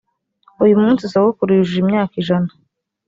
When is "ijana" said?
2.21-2.51